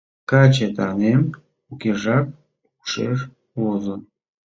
Каче 0.29 0.67
таҥем 0.75 1.21
укежак 1.71 2.25
ушеш 2.81 3.19
возо... 3.61 3.95